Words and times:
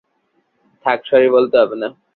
থাক, 0.85 0.99
সরি 1.05 1.27
বলতে 1.29 1.55
হবে 1.57 1.75
না। 1.75 1.87